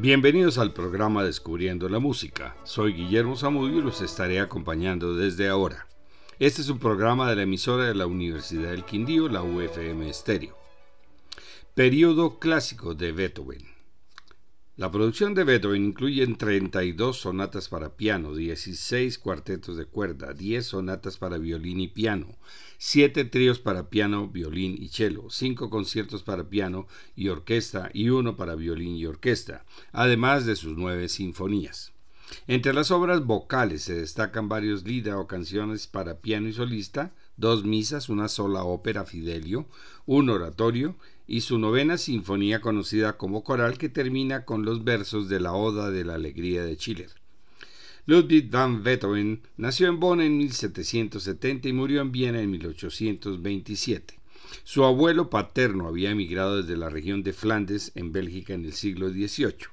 Bienvenidos 0.00 0.56
al 0.56 0.72
programa 0.72 1.24
Descubriendo 1.24 1.86
la 1.90 1.98
Música. 1.98 2.56
Soy 2.64 2.94
Guillermo 2.94 3.36
Zamudio 3.36 3.80
y 3.80 3.82
los 3.82 4.00
estaré 4.00 4.40
acompañando 4.40 5.14
desde 5.14 5.46
ahora. 5.46 5.88
Este 6.38 6.62
es 6.62 6.70
un 6.70 6.78
programa 6.78 7.28
de 7.28 7.36
la 7.36 7.42
emisora 7.42 7.84
de 7.84 7.94
la 7.94 8.06
Universidad 8.06 8.70
del 8.70 8.86
Quindío, 8.86 9.28
la 9.28 9.42
UFM 9.42 10.08
Estéreo. 10.08 10.56
Periodo 11.74 12.38
clásico 12.38 12.94
de 12.94 13.12
Beethoven. 13.12 13.79
La 14.80 14.90
producción 14.90 15.34
de 15.34 15.44
Beethoven 15.44 15.84
incluye 15.84 16.26
32 16.26 17.18
sonatas 17.18 17.68
para 17.68 17.98
piano, 17.98 18.34
16 18.34 19.18
cuartetos 19.18 19.76
de 19.76 19.84
cuerda, 19.84 20.32
10 20.32 20.64
sonatas 20.64 21.18
para 21.18 21.36
violín 21.36 21.80
y 21.80 21.88
piano, 21.88 22.38
7 22.78 23.26
tríos 23.26 23.58
para 23.58 23.90
piano, 23.90 24.28
violín 24.28 24.74
y 24.80 24.88
cello, 24.88 25.28
5 25.28 25.68
conciertos 25.68 26.22
para 26.22 26.48
piano 26.48 26.86
y 27.14 27.28
orquesta 27.28 27.90
y 27.92 28.08
uno 28.08 28.36
para 28.36 28.54
violín 28.54 28.96
y 28.96 29.04
orquesta, 29.04 29.66
además 29.92 30.46
de 30.46 30.56
sus 30.56 30.78
9 30.78 31.10
sinfonías. 31.10 31.92
Entre 32.46 32.72
las 32.72 32.90
obras 32.90 33.26
vocales 33.26 33.82
se 33.82 33.92
destacan 33.92 34.48
varios 34.48 34.84
lieder 34.84 35.12
o 35.12 35.26
canciones 35.26 35.88
para 35.88 36.20
piano 36.20 36.48
y 36.48 36.54
solista, 36.54 37.12
dos 37.36 37.64
misas, 37.64 38.08
una 38.08 38.28
sola 38.28 38.64
ópera 38.64 39.04
Fidelio, 39.04 39.66
un 40.06 40.30
oratorio 40.30 40.96
y 41.30 41.42
su 41.42 41.60
novena 41.60 41.96
sinfonía 41.96 42.60
conocida 42.60 43.16
como 43.16 43.44
coral 43.44 43.78
que 43.78 43.88
termina 43.88 44.44
con 44.44 44.64
los 44.64 44.82
versos 44.82 45.28
de 45.28 45.38
la 45.38 45.52
Oda 45.52 45.92
de 45.92 46.04
la 46.04 46.14
Alegría 46.16 46.64
de 46.64 46.74
Schiller. 46.74 47.10
Ludwig 48.06 48.50
van 48.50 48.82
Beethoven 48.82 49.40
nació 49.56 49.86
en 49.86 50.00
Bonn 50.00 50.20
en 50.20 50.36
1770 50.36 51.68
y 51.68 51.72
murió 51.72 52.00
en 52.00 52.10
Viena 52.10 52.40
en 52.40 52.50
1827. 52.50 54.18
Su 54.64 54.82
abuelo 54.82 55.30
paterno 55.30 55.86
había 55.86 56.10
emigrado 56.10 56.62
desde 56.62 56.76
la 56.76 56.88
región 56.88 57.22
de 57.22 57.32
Flandes 57.32 57.92
en 57.94 58.10
Bélgica 58.10 58.54
en 58.54 58.64
el 58.64 58.72
siglo 58.72 59.08
XVIII. 59.08 59.68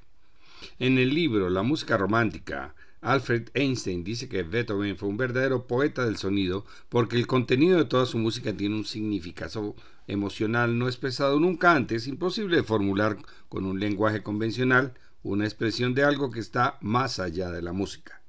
En 0.77 0.99
el 0.99 1.09
libro 1.09 1.49
La 1.49 1.63
música 1.63 1.97
romántica, 1.97 2.75
Alfred 3.01 3.49
Einstein 3.53 4.03
dice 4.03 4.27
que 4.27 4.43
Beethoven 4.43 4.97
fue 4.97 5.09
un 5.09 5.17
verdadero 5.17 5.67
poeta 5.67 6.03
del 6.05 6.17
sonido 6.17 6.65
porque 6.89 7.15
el 7.15 7.27
contenido 7.27 7.77
de 7.77 7.85
toda 7.85 8.05
su 8.05 8.17
música 8.17 8.55
tiene 8.57 8.75
un 8.75 8.85
significado 8.85 9.75
emocional 10.07 10.79
no 10.79 10.87
expresado 10.87 11.39
nunca 11.39 11.75
antes, 11.75 12.07
imposible 12.07 12.57
de 12.57 12.63
formular 12.63 13.17
con 13.49 13.65
un 13.65 13.79
lenguaje 13.79 14.23
convencional, 14.23 14.93
una 15.21 15.45
expresión 15.45 15.93
de 15.93 16.03
algo 16.03 16.31
que 16.31 16.39
está 16.39 16.77
más 16.81 17.19
allá 17.19 17.51
de 17.51 17.61
la 17.61 17.73
música. 17.73 18.21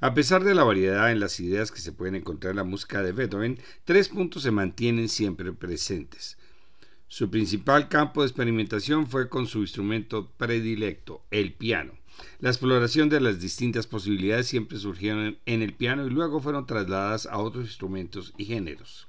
A 0.00 0.14
pesar 0.14 0.42
de 0.42 0.54
la 0.54 0.64
variedad 0.64 1.10
en 1.10 1.20
las 1.20 1.38
ideas 1.40 1.70
que 1.70 1.80
se 1.80 1.92
pueden 1.92 2.14
encontrar 2.14 2.52
en 2.52 2.56
la 2.56 2.64
música 2.64 3.02
de 3.02 3.12
Beethoven, 3.12 3.58
tres 3.84 4.08
puntos 4.08 4.42
se 4.42 4.50
mantienen 4.50 5.08
siempre 5.08 5.52
presentes. 5.52 6.38
Su 7.08 7.30
principal 7.30 7.88
campo 7.88 8.22
de 8.22 8.28
experimentación 8.28 9.06
fue 9.06 9.28
con 9.28 9.46
su 9.46 9.60
instrumento 9.60 10.30
predilecto, 10.36 11.24
el 11.30 11.52
piano. 11.52 11.97
La 12.40 12.50
exploración 12.50 13.08
de 13.08 13.20
las 13.20 13.40
distintas 13.40 13.86
posibilidades 13.86 14.46
siempre 14.46 14.78
surgieron 14.78 15.38
en 15.46 15.62
el 15.62 15.72
piano 15.72 16.06
y 16.06 16.10
luego 16.10 16.40
fueron 16.40 16.66
trasladadas 16.66 17.26
a 17.26 17.38
otros 17.38 17.66
instrumentos 17.66 18.32
y 18.36 18.44
géneros. 18.44 19.08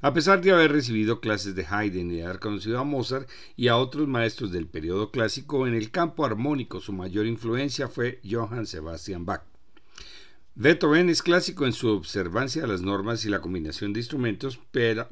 A 0.00 0.12
pesar 0.12 0.40
de 0.40 0.52
haber 0.52 0.70
recibido 0.70 1.20
clases 1.20 1.54
de 1.54 1.66
Haydn 1.66 2.10
y 2.10 2.16
de 2.16 2.24
haber 2.24 2.38
conocido 2.38 2.78
a 2.78 2.84
Mozart 2.84 3.28
y 3.56 3.68
a 3.68 3.76
otros 3.76 4.06
maestros 4.06 4.52
del 4.52 4.66
periodo 4.66 5.10
clásico, 5.10 5.66
en 5.66 5.74
el 5.74 5.90
campo 5.90 6.24
armónico 6.24 6.80
su 6.80 6.92
mayor 6.92 7.26
influencia 7.26 7.88
fue 7.88 8.20
Johann 8.28 8.66
Sebastian 8.66 9.24
Bach. 9.24 9.53
Beethoven 10.56 11.10
es 11.10 11.20
clásico 11.20 11.66
en 11.66 11.72
su 11.72 11.88
observancia 11.88 12.62
de 12.62 12.68
las 12.68 12.80
normas 12.80 13.24
y 13.24 13.28
la 13.28 13.40
combinación 13.40 13.92
de 13.92 13.98
instrumentos 13.98 14.60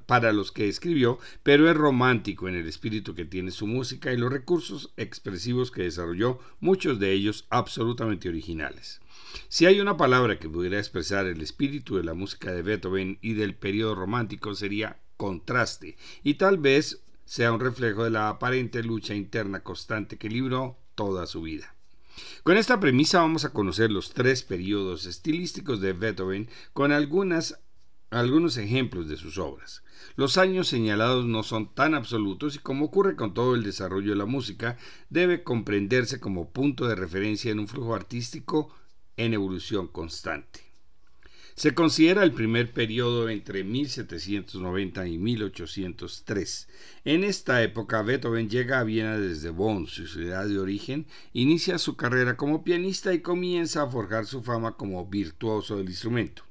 para 0.06 0.32
los 0.32 0.52
que 0.52 0.68
escribió, 0.68 1.18
pero 1.42 1.68
es 1.68 1.76
romántico 1.76 2.48
en 2.48 2.54
el 2.54 2.68
espíritu 2.68 3.16
que 3.16 3.24
tiene 3.24 3.50
su 3.50 3.66
música 3.66 4.12
y 4.12 4.16
los 4.16 4.30
recursos 4.30 4.92
expresivos 4.96 5.72
que 5.72 5.82
desarrolló, 5.82 6.38
muchos 6.60 7.00
de 7.00 7.10
ellos 7.10 7.44
absolutamente 7.50 8.28
originales. 8.28 9.00
Si 9.48 9.66
hay 9.66 9.80
una 9.80 9.96
palabra 9.96 10.38
que 10.38 10.48
pudiera 10.48 10.78
expresar 10.78 11.26
el 11.26 11.40
espíritu 11.40 11.96
de 11.96 12.04
la 12.04 12.14
música 12.14 12.52
de 12.52 12.62
Beethoven 12.62 13.18
y 13.20 13.32
del 13.32 13.56
periodo 13.56 13.96
romántico 13.96 14.54
sería 14.54 15.00
contraste, 15.16 15.96
y 16.22 16.34
tal 16.34 16.58
vez 16.58 17.02
sea 17.24 17.52
un 17.52 17.58
reflejo 17.58 18.04
de 18.04 18.10
la 18.10 18.28
aparente 18.28 18.84
lucha 18.84 19.16
interna 19.16 19.64
constante 19.64 20.18
que 20.18 20.28
libró 20.28 20.78
toda 20.94 21.26
su 21.26 21.42
vida. 21.42 21.74
Con 22.42 22.56
esta 22.56 22.80
premisa 22.80 23.20
vamos 23.20 23.44
a 23.44 23.52
conocer 23.52 23.90
los 23.90 24.12
tres 24.12 24.42
periodos 24.42 25.06
estilísticos 25.06 25.80
de 25.80 25.92
Beethoven 25.92 26.48
con 26.72 26.92
algunas, 26.92 27.60
algunos 28.10 28.56
ejemplos 28.56 29.08
de 29.08 29.16
sus 29.16 29.38
obras. 29.38 29.82
Los 30.16 30.36
años 30.36 30.68
señalados 30.68 31.26
no 31.26 31.42
son 31.42 31.74
tan 31.74 31.94
absolutos 31.94 32.56
y 32.56 32.58
como 32.58 32.86
ocurre 32.86 33.16
con 33.16 33.34
todo 33.34 33.54
el 33.54 33.62
desarrollo 33.62 34.10
de 34.10 34.16
la 34.16 34.26
música, 34.26 34.76
debe 35.08 35.42
comprenderse 35.42 36.20
como 36.20 36.50
punto 36.50 36.86
de 36.86 36.96
referencia 36.96 37.50
en 37.50 37.60
un 37.60 37.68
flujo 37.68 37.94
artístico 37.94 38.74
en 39.16 39.34
evolución 39.34 39.88
constante. 39.88 40.61
Se 41.54 41.74
considera 41.74 42.22
el 42.22 42.32
primer 42.32 42.72
periodo 42.72 43.28
entre 43.28 43.62
1790 43.62 45.06
y 45.06 45.18
1803. 45.18 46.68
En 47.04 47.24
esta 47.24 47.62
época 47.62 48.02
Beethoven 48.02 48.48
llega 48.48 48.80
a 48.80 48.84
Viena 48.84 49.18
desde 49.18 49.50
Bonn, 49.50 49.86
su 49.86 50.06
ciudad 50.06 50.46
de 50.46 50.58
origen, 50.58 51.06
inicia 51.34 51.78
su 51.78 51.94
carrera 51.94 52.36
como 52.36 52.64
pianista 52.64 53.12
y 53.12 53.20
comienza 53.20 53.82
a 53.82 53.90
forjar 53.90 54.24
su 54.24 54.42
fama 54.42 54.76
como 54.76 55.06
virtuoso 55.06 55.76
del 55.76 55.90
instrumento. 55.90 56.42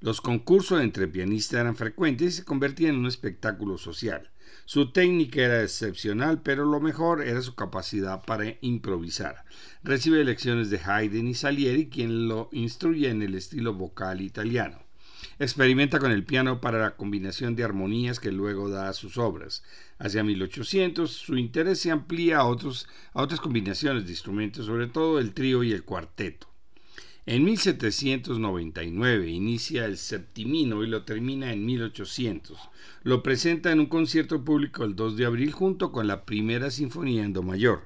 Los 0.00 0.20
concursos 0.20 0.80
entre 0.80 1.08
pianistas 1.08 1.60
eran 1.60 1.74
frecuentes 1.74 2.34
y 2.34 2.36
se 2.36 2.44
convertían 2.44 2.94
en 2.94 3.00
un 3.00 3.06
espectáculo 3.06 3.76
social. 3.76 4.30
Su 4.68 4.92
técnica 4.92 5.40
era 5.40 5.62
excepcional, 5.62 6.42
pero 6.42 6.66
lo 6.66 6.78
mejor 6.78 7.22
era 7.22 7.40
su 7.40 7.54
capacidad 7.54 8.22
para 8.26 8.58
improvisar. 8.60 9.46
Recibe 9.82 10.22
lecciones 10.22 10.68
de 10.68 10.78
Haydn 10.78 11.26
y 11.26 11.32
Salieri, 11.32 11.88
quien 11.88 12.28
lo 12.28 12.50
instruye 12.52 13.08
en 13.08 13.22
el 13.22 13.34
estilo 13.34 13.72
vocal 13.72 14.20
italiano. 14.20 14.78
Experimenta 15.38 15.98
con 15.98 16.12
el 16.12 16.22
piano 16.22 16.60
para 16.60 16.80
la 16.80 16.96
combinación 16.96 17.56
de 17.56 17.64
armonías 17.64 18.20
que 18.20 18.30
luego 18.30 18.68
da 18.68 18.90
a 18.90 18.92
sus 18.92 19.16
obras. 19.16 19.64
Hacia 19.98 20.22
1800 20.22 21.10
su 21.10 21.38
interés 21.38 21.80
se 21.80 21.90
amplía 21.90 22.36
a, 22.36 22.44
otros, 22.44 22.88
a 23.14 23.22
otras 23.22 23.40
combinaciones 23.40 24.04
de 24.04 24.10
instrumentos, 24.10 24.66
sobre 24.66 24.86
todo 24.86 25.18
el 25.18 25.32
trío 25.32 25.62
y 25.62 25.72
el 25.72 25.84
cuarteto. 25.84 26.46
En 27.30 27.44
1799 27.44 29.28
inicia 29.28 29.84
el 29.84 29.98
septimino 29.98 30.82
y 30.82 30.86
lo 30.86 31.04
termina 31.04 31.52
en 31.52 31.66
1800. 31.66 32.58
Lo 33.02 33.22
presenta 33.22 33.70
en 33.70 33.80
un 33.80 33.86
concierto 33.86 34.42
público 34.46 34.82
el 34.82 34.96
2 34.96 35.18
de 35.18 35.26
abril 35.26 35.52
junto 35.52 35.92
con 35.92 36.06
la 36.06 36.24
primera 36.24 36.70
sinfonía 36.70 37.24
en 37.24 37.34
do 37.34 37.42
mayor. 37.42 37.82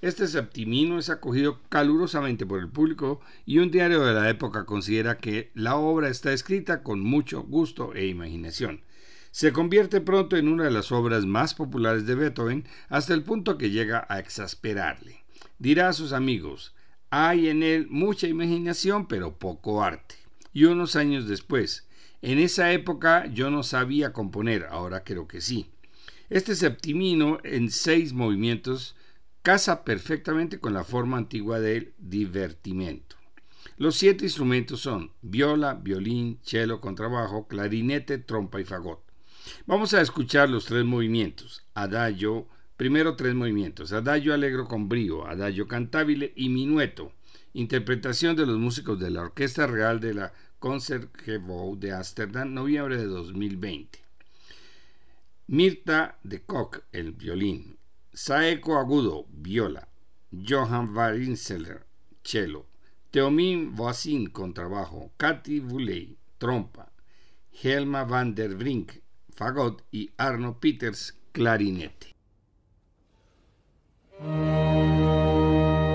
Este 0.00 0.28
septimino 0.28 1.00
es 1.00 1.10
acogido 1.10 1.58
calurosamente 1.68 2.46
por 2.46 2.60
el 2.60 2.68
público 2.68 3.20
y 3.46 3.58
un 3.58 3.72
diario 3.72 4.04
de 4.04 4.14
la 4.14 4.30
época 4.30 4.64
considera 4.64 5.18
que 5.18 5.50
la 5.54 5.74
obra 5.74 6.08
está 6.08 6.32
escrita 6.32 6.84
con 6.84 7.00
mucho 7.00 7.42
gusto 7.42 7.94
e 7.96 8.06
imaginación. 8.06 8.82
Se 9.32 9.52
convierte 9.52 10.00
pronto 10.00 10.36
en 10.36 10.46
una 10.46 10.62
de 10.62 10.70
las 10.70 10.92
obras 10.92 11.26
más 11.26 11.52
populares 11.52 12.06
de 12.06 12.14
Beethoven 12.14 12.64
hasta 12.90 13.12
el 13.12 13.24
punto 13.24 13.58
que 13.58 13.70
llega 13.70 14.06
a 14.08 14.20
exasperarle. 14.20 15.24
Dirá 15.58 15.88
a 15.88 15.92
sus 15.92 16.12
amigos, 16.12 16.76
hay 17.10 17.48
en 17.48 17.62
él 17.62 17.86
mucha 17.90 18.26
imaginación, 18.26 19.06
pero 19.06 19.38
poco 19.38 19.82
arte. 19.82 20.16
Y 20.52 20.64
unos 20.64 20.96
años 20.96 21.28
después, 21.28 21.86
en 22.22 22.38
esa 22.38 22.72
época 22.72 23.26
yo 23.26 23.50
no 23.50 23.62
sabía 23.62 24.12
componer, 24.12 24.66
ahora 24.70 25.04
creo 25.04 25.28
que 25.28 25.40
sí. 25.40 25.70
Este 26.30 26.54
septimino 26.54 27.38
en 27.44 27.70
seis 27.70 28.12
movimientos 28.12 28.96
casa 29.42 29.84
perfectamente 29.84 30.60
con 30.60 30.74
la 30.74 30.84
forma 30.84 31.16
antigua 31.16 31.58
del 31.60 31.94
divertimento. 31.98 33.16
Los 33.76 33.96
siete 33.96 34.24
instrumentos 34.24 34.80
son 34.80 35.12
viola, 35.22 35.74
violín, 35.74 36.38
cello, 36.42 36.80
contrabajo, 36.80 37.46
clarinete, 37.46 38.18
trompa 38.18 38.60
y 38.60 38.64
fagot. 38.64 39.00
Vamos 39.66 39.94
a 39.94 40.00
escuchar 40.00 40.50
los 40.50 40.66
tres 40.66 40.84
movimientos, 40.84 41.64
adagio, 41.74 42.48
Primero 42.78 43.16
tres 43.16 43.34
movimientos, 43.34 43.92
adagio 43.92 44.32
alegro 44.32 44.68
con 44.68 44.88
brío, 44.88 45.26
adagio 45.26 45.66
cantabile 45.66 46.32
y 46.36 46.48
minueto. 46.48 47.10
Interpretación 47.52 48.36
de 48.36 48.46
los 48.46 48.56
músicos 48.56 49.00
de 49.00 49.10
la 49.10 49.22
Orquesta 49.22 49.66
Real 49.66 49.98
de 49.98 50.14
la 50.14 50.32
Concertgebouw 50.60 51.76
de 51.76 51.92
Ámsterdam, 51.92 52.54
noviembre 52.54 52.96
de 52.96 53.06
2020. 53.06 53.98
Mirta 55.48 56.20
de 56.22 56.42
Koch, 56.42 56.78
el 56.92 57.10
violín. 57.10 57.78
Saeco 58.12 58.78
Agudo, 58.78 59.26
viola. 59.28 59.88
Johan 60.30 60.94
Varinseller, 60.94 61.84
cello. 62.22 62.66
Teomin 63.10 63.74
Voisin, 63.74 64.30
contrabajo. 64.30 65.10
Katy 65.16 65.58
Bouley, 65.58 66.16
trompa. 66.38 66.92
Helma 67.60 68.04
van 68.04 68.36
der 68.36 68.54
Brink, 68.54 68.92
fagot 69.34 69.82
y 69.90 70.12
Arno 70.16 70.60
Peters, 70.60 71.18
clarinete. 71.32 72.17
Música 74.20 75.87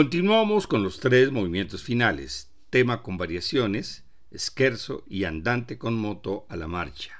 Continuamos 0.00 0.66
con 0.66 0.82
los 0.82 0.98
tres 0.98 1.30
movimientos 1.30 1.82
finales, 1.82 2.50
tema 2.70 3.02
con 3.02 3.18
variaciones, 3.18 4.06
esquerzo 4.30 5.04
y 5.06 5.24
andante 5.24 5.76
con 5.76 5.92
moto 5.92 6.46
a 6.48 6.56
la 6.56 6.66
marcha. 6.66 7.19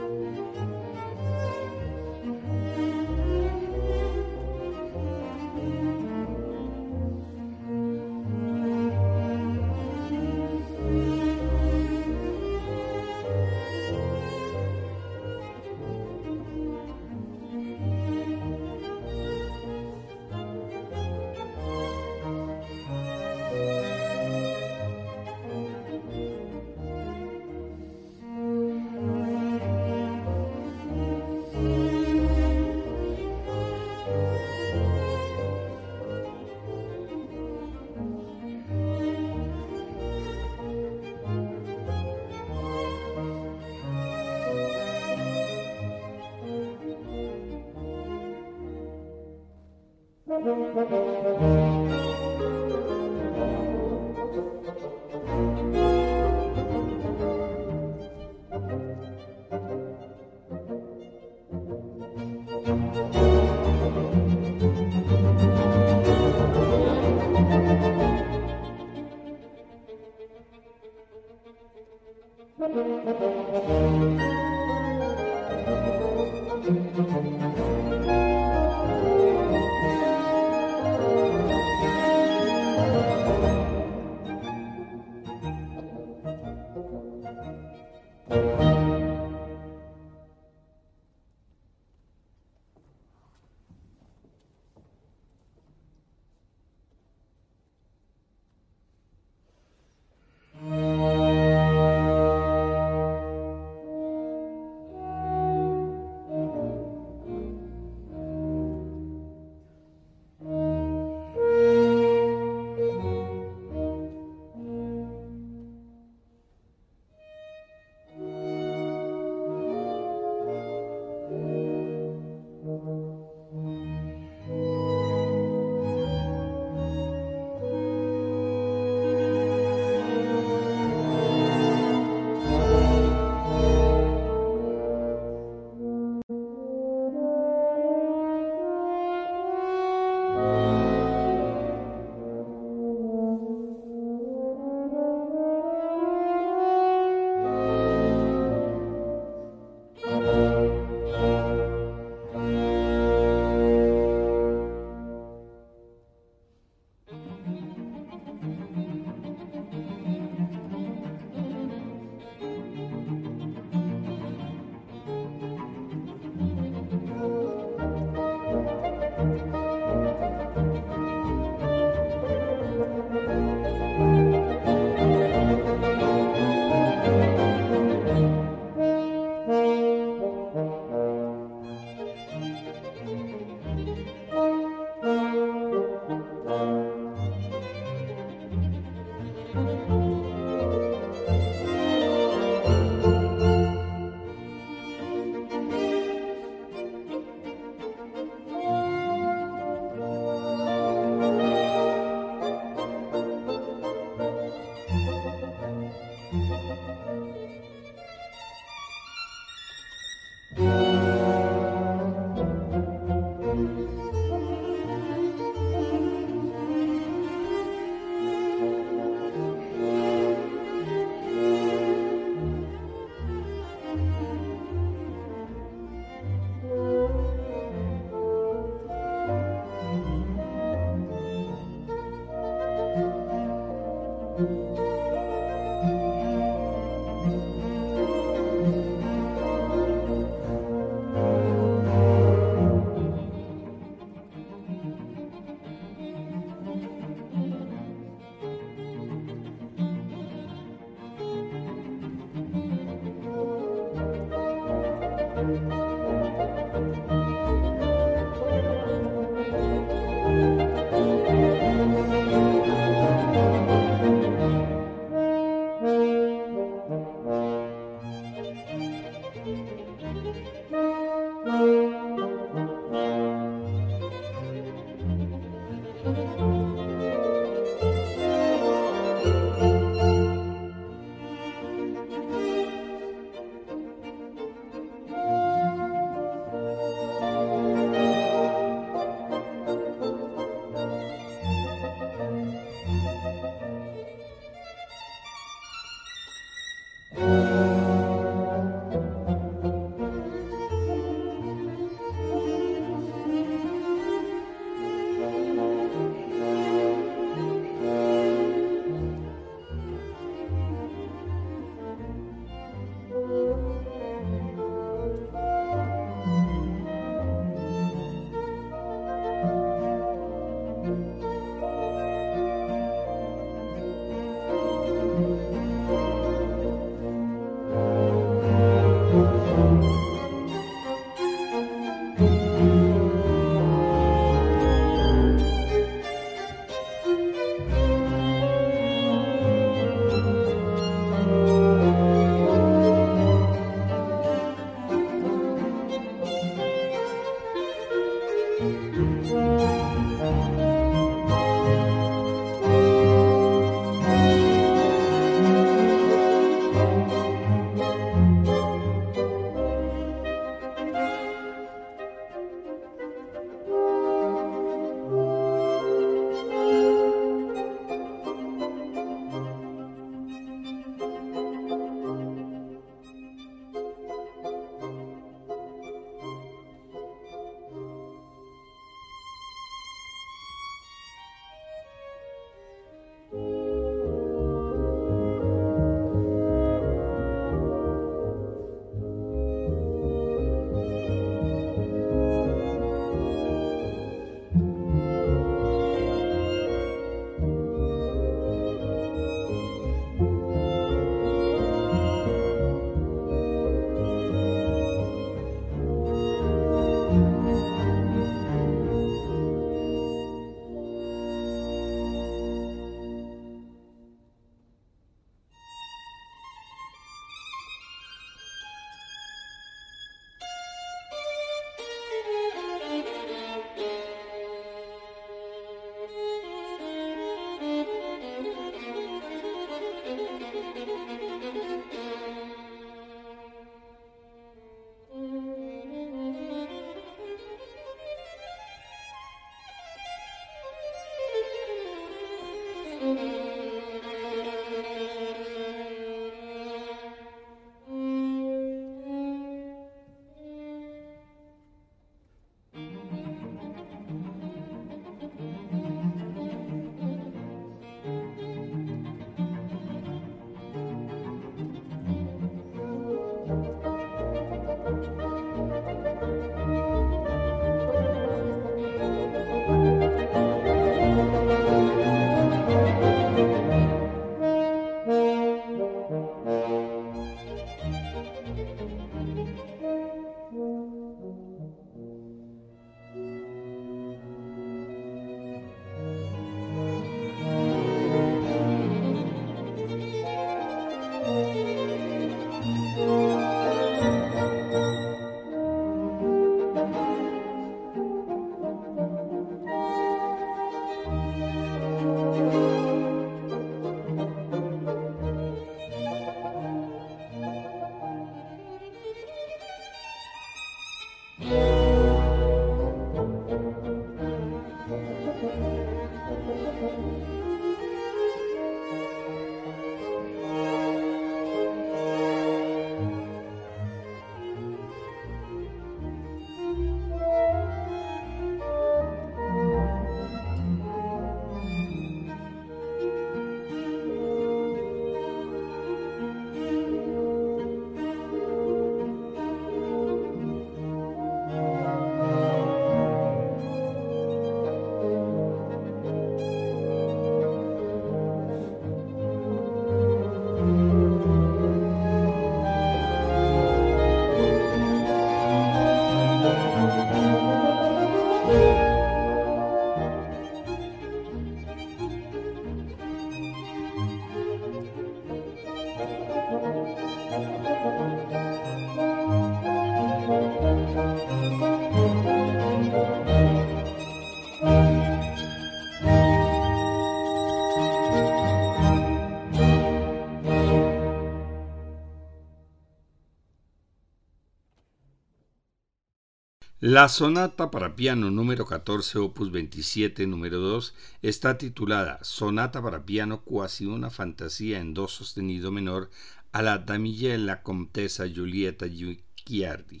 La 586.90 587.10
sonata 587.10 587.70
para 587.70 587.96
piano 587.96 588.30
número 588.30 588.64
14, 588.64 589.18
opus 589.18 589.52
27, 589.52 590.26
número 590.26 590.58
2, 590.58 590.94
está 591.20 591.58
titulada 591.58 592.18
Sonata 592.22 592.80
para 592.80 593.04
piano 593.04 593.42
cuasi 593.42 593.84
una 593.84 594.08
fantasía 594.08 594.80
en 594.80 594.94
do 594.94 595.06
sostenido 595.06 595.70
menor 595.70 596.08
a 596.50 596.62
la 596.62 596.78
damigella 596.78 597.62
Comtesa 597.62 598.24
Giulietta 598.24 598.86
Guicciardi. 598.86 600.00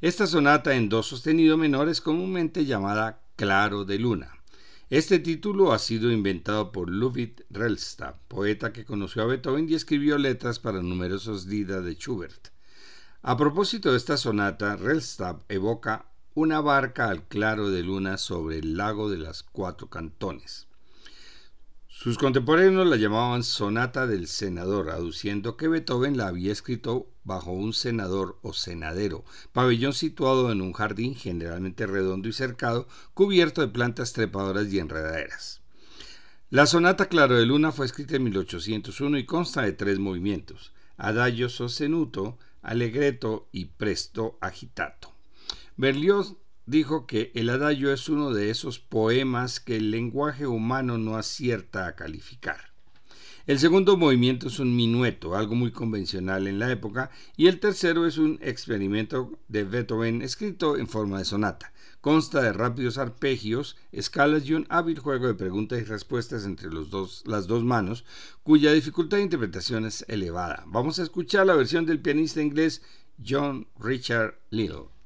Esta 0.00 0.26
sonata 0.26 0.74
en 0.76 0.88
do 0.88 1.02
sostenido 1.02 1.58
menor 1.58 1.90
es 1.90 2.00
comúnmente 2.00 2.64
llamada 2.64 3.20
Claro 3.36 3.84
de 3.84 3.98
Luna. 3.98 4.32
Este 4.88 5.18
título 5.18 5.74
ha 5.74 5.78
sido 5.78 6.10
inventado 6.10 6.72
por 6.72 6.88
Ludwig 6.88 7.44
Rellstab, 7.50 8.16
poeta 8.28 8.72
que 8.72 8.86
conoció 8.86 9.24
a 9.24 9.26
Beethoven 9.26 9.68
y 9.68 9.74
escribió 9.74 10.16
letras 10.16 10.58
para 10.58 10.80
numerosos 10.80 11.44
lieder 11.44 11.82
de 11.82 11.96
Schubert. 11.96 12.48
A 13.22 13.36
propósito 13.36 13.90
de 13.90 13.96
esta 13.96 14.16
sonata, 14.16 14.76
Rellstab 14.76 15.42
evoca 15.48 16.06
una 16.34 16.60
barca 16.60 17.08
al 17.08 17.26
claro 17.26 17.68
de 17.68 17.82
luna 17.82 18.16
sobre 18.16 18.58
el 18.58 18.76
lago 18.76 19.10
de 19.10 19.18
las 19.18 19.42
cuatro 19.42 19.88
cantones. 19.90 20.68
Sus 21.88 22.16
contemporáneos 22.16 22.86
la 22.86 22.96
llamaban 22.96 23.42
Sonata 23.42 24.06
del 24.06 24.28
Senador, 24.28 24.90
aduciendo 24.90 25.56
que 25.56 25.66
Beethoven 25.66 26.16
la 26.16 26.28
había 26.28 26.52
escrito 26.52 27.08
bajo 27.24 27.50
un 27.50 27.72
senador 27.72 28.38
o 28.42 28.52
senadero, 28.52 29.24
pabellón 29.52 29.94
situado 29.94 30.52
en 30.52 30.60
un 30.60 30.72
jardín 30.72 31.16
generalmente 31.16 31.88
redondo 31.88 32.28
y 32.28 32.32
cercado, 32.32 32.86
cubierto 33.14 33.62
de 33.62 33.68
plantas 33.68 34.12
trepadoras 34.12 34.72
y 34.72 34.78
enredaderas. 34.78 35.60
La 36.50 36.66
sonata 36.66 37.06
Claro 37.06 37.36
de 37.36 37.46
Luna 37.46 37.72
fue 37.72 37.86
escrita 37.86 38.14
en 38.14 38.22
1801 38.22 39.18
y 39.18 39.26
consta 39.26 39.62
de 39.62 39.72
tres 39.72 39.98
movimientos, 39.98 40.72
adagio 40.96 41.48
sostenuto, 41.48 42.38
allegretto 42.62 43.48
y 43.52 43.66
presto 43.66 44.38
agitato. 44.40 45.14
Berlioz 45.76 46.36
dijo 46.66 47.06
que 47.06 47.32
el 47.34 47.48
adagio 47.50 47.92
es 47.92 48.08
uno 48.08 48.32
de 48.32 48.50
esos 48.50 48.78
poemas 48.78 49.60
que 49.60 49.76
el 49.76 49.90
lenguaje 49.90 50.46
humano 50.46 50.98
no 50.98 51.16
acierta 51.16 51.86
a 51.86 51.96
calificar. 51.96 52.72
El 53.48 53.58
segundo 53.58 53.96
movimiento 53.96 54.48
es 54.48 54.58
un 54.58 54.76
minueto, 54.76 55.34
algo 55.34 55.54
muy 55.54 55.72
convencional 55.72 56.46
en 56.46 56.58
la 56.58 56.70
época, 56.70 57.10
y 57.34 57.46
el 57.46 57.60
tercero 57.60 58.04
es 58.04 58.18
un 58.18 58.38
experimento 58.42 59.38
de 59.48 59.64
Beethoven 59.64 60.20
escrito 60.20 60.76
en 60.76 60.86
forma 60.86 61.16
de 61.16 61.24
sonata. 61.24 61.72
Consta 62.02 62.42
de 62.42 62.52
rápidos 62.52 62.98
arpegios, 62.98 63.78
escalas 63.90 64.44
y 64.44 64.52
un 64.52 64.66
hábil 64.68 64.98
juego 64.98 65.28
de 65.28 65.34
preguntas 65.34 65.80
y 65.80 65.84
respuestas 65.84 66.44
entre 66.44 66.68
las 66.70 66.90
dos 67.46 67.64
manos, 67.64 68.04
cuya 68.42 68.70
dificultad 68.72 69.16
de 69.16 69.22
interpretación 69.22 69.86
es 69.86 70.04
elevada. 70.08 70.64
Vamos 70.66 70.98
a 70.98 71.04
escuchar 71.04 71.46
la 71.46 71.54
versión 71.54 71.86
del 71.86 72.02
pianista 72.02 72.42
inglés 72.42 72.82
John 73.26 73.66
Richard 73.78 74.34
Little. 74.50 74.97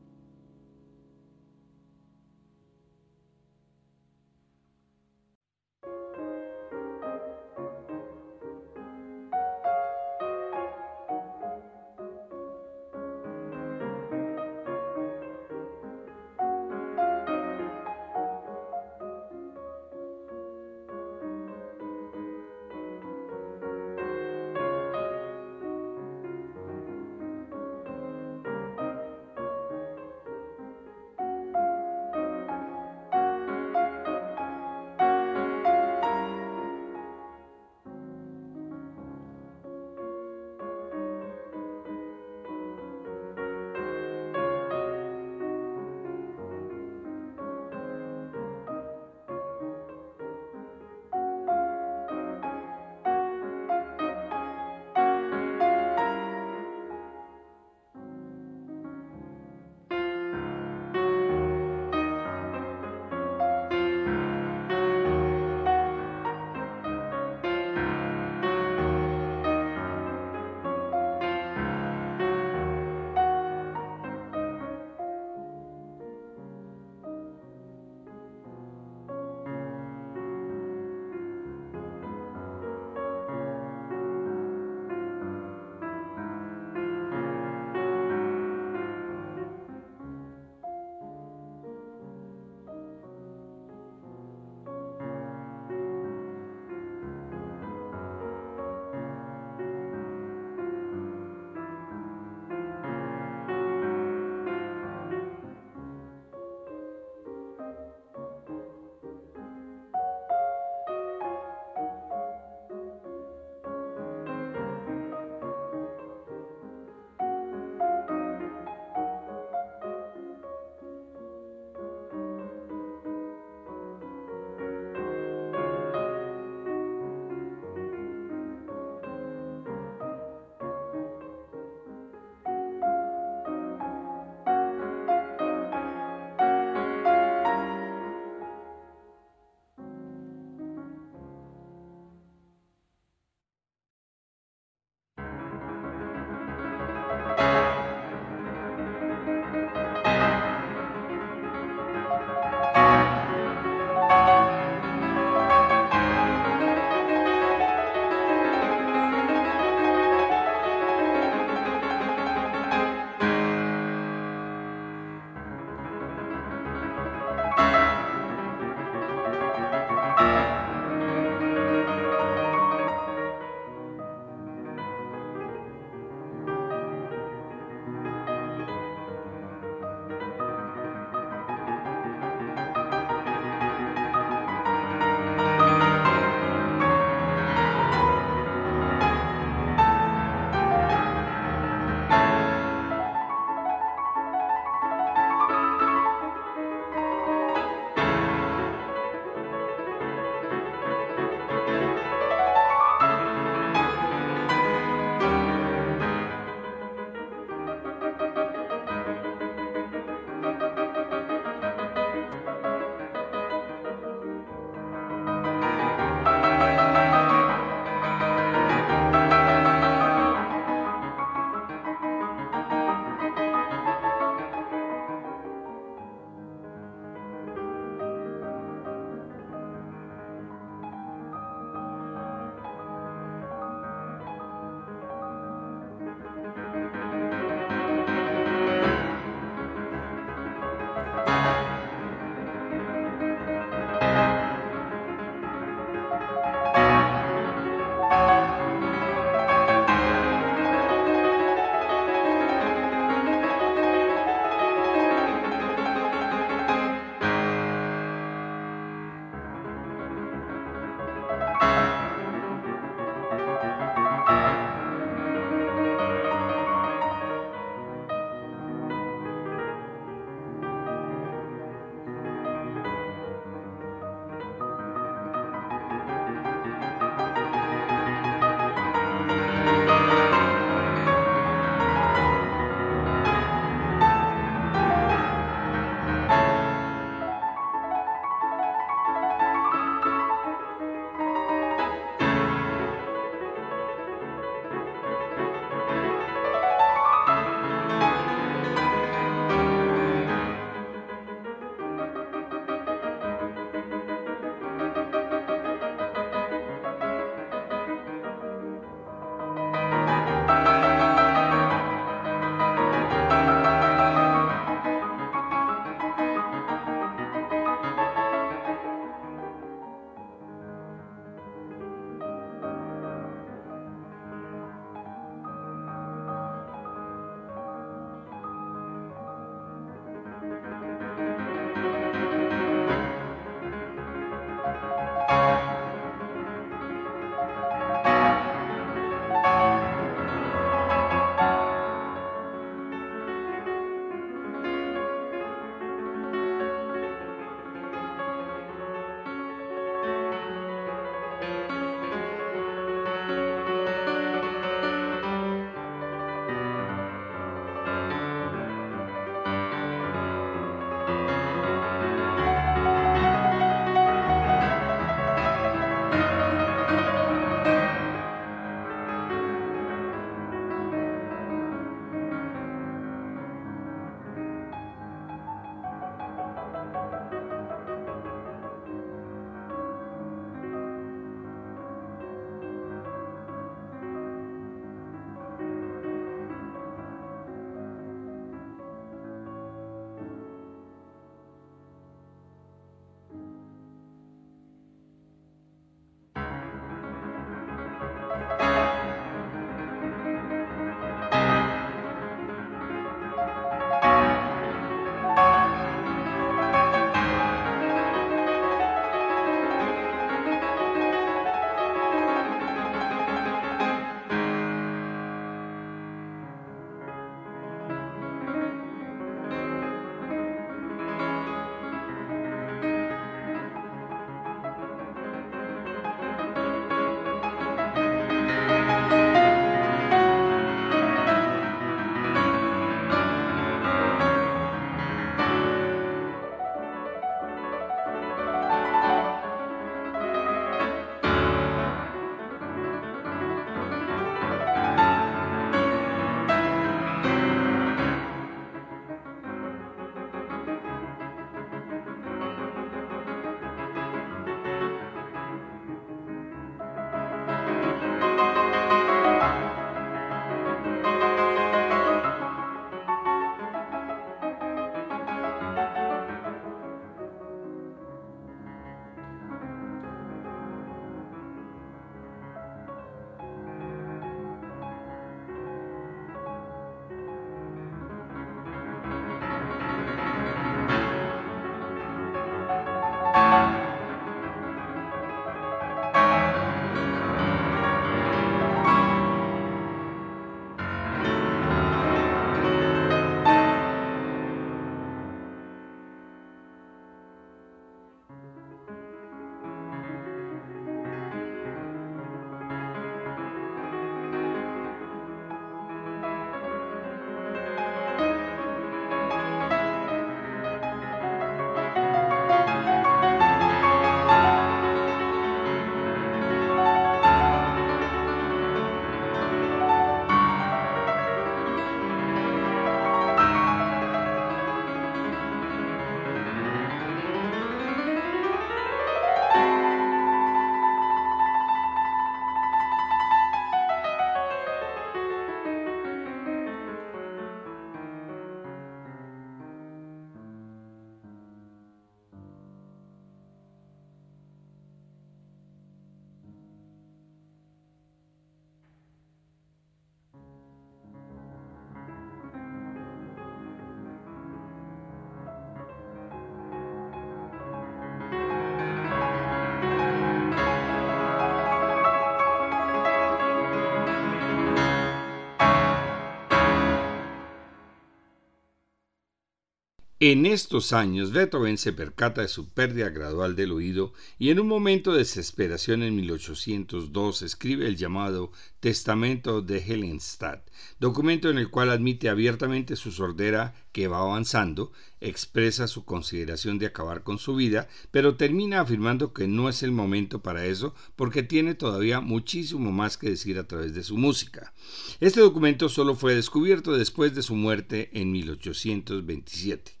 En 570.23 570.45
estos 570.45 570.93
años, 570.93 571.31
Beethoven 571.31 571.79
se 571.79 571.93
percata 571.93 572.43
de 572.43 572.47
su 572.47 572.69
pérdida 572.69 573.09
gradual 573.09 573.55
del 573.55 573.71
oído 573.71 574.13
y 574.37 574.51
en 574.51 574.59
un 574.59 574.67
momento 574.67 575.13
de 575.13 575.17
desesperación 575.17 576.03
en 576.03 576.15
1802 576.15 577.41
escribe 577.41 577.87
el 577.87 577.97
llamado 577.97 578.51
Testamento 578.79 579.63
de 579.63 579.79
Hellenstadt, 579.79 580.61
documento 580.99 581.49
en 581.49 581.57
el 581.57 581.71
cual 581.71 581.89
admite 581.89 582.29
abiertamente 582.29 582.97
su 582.97 583.11
sordera 583.11 583.73
que 583.93 584.07
va 584.07 584.19
avanzando, 584.19 584.91
expresa 585.21 585.87
su 585.87 586.05
consideración 586.05 586.77
de 586.77 586.85
acabar 586.85 587.23
con 587.23 587.39
su 587.39 587.55
vida, 587.55 587.89
pero 588.11 588.35
termina 588.35 588.81
afirmando 588.81 589.33
que 589.33 589.47
no 589.47 589.69
es 589.69 589.81
el 589.81 589.91
momento 589.91 590.43
para 590.43 590.67
eso 590.67 590.93
porque 591.15 591.41
tiene 591.41 591.73
todavía 591.73 592.21
muchísimo 592.21 592.91
más 592.91 593.17
que 593.17 593.31
decir 593.31 593.57
a 593.57 593.67
través 593.67 593.95
de 593.95 594.03
su 594.03 594.17
música. 594.17 594.71
Este 595.19 595.39
documento 595.39 595.89
solo 595.89 596.13
fue 596.13 596.35
descubierto 596.35 596.95
después 596.95 597.33
de 597.33 597.41
su 597.41 597.55
muerte 597.55 598.11
en 598.13 598.31
1827. 598.31 600.00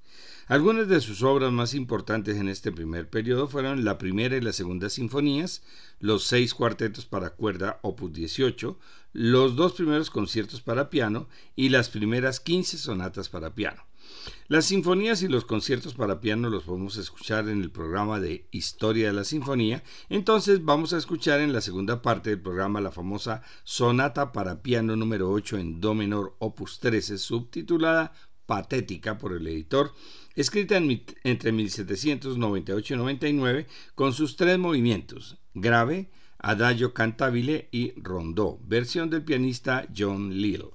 Algunas 0.51 0.89
de 0.89 0.99
sus 0.99 1.23
obras 1.23 1.53
más 1.53 1.73
importantes 1.73 2.35
en 2.35 2.49
este 2.49 2.73
primer 2.73 3.09
periodo 3.09 3.47
fueron 3.47 3.85
la 3.85 3.97
primera 3.97 4.35
y 4.35 4.41
la 4.41 4.51
segunda 4.51 4.89
sinfonías, 4.89 5.63
los 6.01 6.25
seis 6.25 6.53
cuartetos 6.53 7.05
para 7.05 7.29
cuerda 7.29 7.79
opus 7.83 8.11
18, 8.11 8.77
los 9.13 9.55
dos 9.55 9.71
primeros 9.71 10.09
conciertos 10.09 10.59
para 10.59 10.89
piano 10.89 11.29
y 11.55 11.69
las 11.69 11.87
primeras 11.87 12.41
15 12.41 12.79
sonatas 12.79 13.29
para 13.29 13.55
piano. 13.55 13.81
Las 14.49 14.65
sinfonías 14.65 15.23
y 15.23 15.29
los 15.29 15.45
conciertos 15.45 15.93
para 15.93 16.19
piano 16.19 16.49
los 16.49 16.63
podemos 16.63 16.97
escuchar 16.97 17.47
en 17.47 17.61
el 17.61 17.71
programa 17.71 18.19
de 18.19 18.45
Historia 18.51 19.07
de 19.07 19.13
la 19.13 19.23
Sinfonía, 19.23 19.85
entonces 20.09 20.65
vamos 20.65 20.91
a 20.91 20.97
escuchar 20.97 21.39
en 21.39 21.53
la 21.53 21.61
segunda 21.61 22.01
parte 22.01 22.29
del 22.29 22.41
programa 22.41 22.81
la 22.81 22.91
famosa 22.91 23.41
Sonata 23.63 24.33
para 24.33 24.61
piano 24.61 24.97
número 24.97 25.31
8 25.31 25.57
en 25.59 25.79
Do 25.79 25.93
menor 25.93 26.35
opus 26.39 26.81
13 26.81 27.17
subtitulada 27.19 28.11
Patética 28.45 29.17
por 29.17 29.31
el 29.31 29.47
editor 29.47 29.93
escrita 30.41 30.77
entre 31.23 31.51
1798 31.51 32.93
y 32.93 32.97
99 32.97 33.67
con 33.95 34.13
sus 34.13 34.35
tres 34.35 34.57
movimientos, 34.59 35.37
grave, 35.53 36.09
adagio 36.37 36.93
cantabile 36.93 37.69
y 37.71 37.93
rondó, 38.01 38.59
versión 38.63 39.09
del 39.09 39.23
pianista 39.23 39.87
John 39.95 40.41
Lill. 40.41 40.65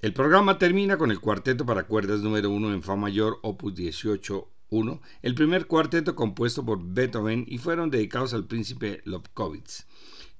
El 0.00 0.12
programa 0.12 0.58
termina 0.58 0.98
con 0.98 1.10
el 1.10 1.20
cuarteto 1.20 1.64
para 1.64 1.86
cuerdas 1.86 2.20
número 2.20 2.50
1 2.50 2.74
en 2.74 2.82
Fa 2.82 2.96
mayor, 2.96 3.38
opus 3.42 3.74
18-1, 3.74 5.00
el 5.22 5.34
primer 5.34 5.66
cuarteto 5.66 6.14
compuesto 6.14 6.64
por 6.64 6.78
Beethoven 6.82 7.44
y 7.48 7.58
fueron 7.58 7.90
dedicados 7.90 8.34
al 8.34 8.46
príncipe 8.46 9.00
Lobkowitz. 9.04 9.86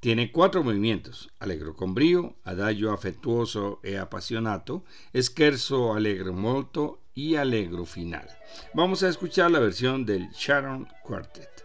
Tiene 0.01 0.31
cuatro 0.31 0.63
movimientos: 0.63 1.33
allegro 1.39 1.75
con 1.75 1.95
brío, 1.95 2.37
adagio 2.45 2.93
afectuoso 2.93 3.81
e 3.83 3.97
apasionato, 3.97 4.85
scherzo 5.15 5.95
allegro 5.95 6.33
molto 6.33 7.06
y 7.17 7.35
alegro 7.35 7.85
final. 7.85 8.29
Vamos 8.75 9.03
a 9.03 9.09
escuchar 9.09 9.51
la 9.51 9.59
versión 9.59 10.07
del 10.07 10.31
Sharon 10.31 10.87
Quartet. 11.03 11.65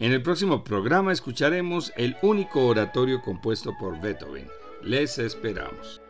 En 0.00 0.12
el 0.12 0.22
próximo 0.22 0.62
programa 0.62 1.12
escucharemos 1.12 1.92
el 1.96 2.16
único 2.20 2.66
oratorio 2.66 3.22
compuesto 3.22 3.74
por 3.78 3.98
Beethoven. 4.00 4.48
Les 4.82 5.18
esperamos. 5.18 6.02